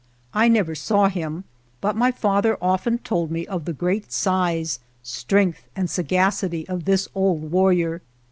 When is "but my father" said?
1.79-2.57